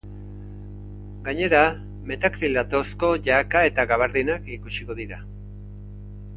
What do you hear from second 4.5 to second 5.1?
ikusiko